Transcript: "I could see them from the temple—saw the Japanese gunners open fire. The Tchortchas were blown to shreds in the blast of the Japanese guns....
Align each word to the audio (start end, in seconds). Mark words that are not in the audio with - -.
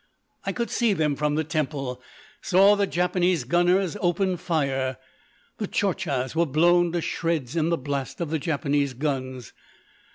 "I 0.47 0.51
could 0.51 0.71
see 0.71 0.93
them 0.93 1.15
from 1.15 1.35
the 1.35 1.43
temple—saw 1.43 2.75
the 2.75 2.87
Japanese 2.87 3.43
gunners 3.43 3.95
open 4.01 4.35
fire. 4.37 4.97
The 5.59 5.67
Tchortchas 5.67 6.35
were 6.35 6.47
blown 6.47 6.91
to 6.93 7.01
shreds 7.01 7.55
in 7.55 7.69
the 7.69 7.77
blast 7.77 8.19
of 8.19 8.31
the 8.31 8.39
Japanese 8.39 8.95
guns.... 8.95 9.53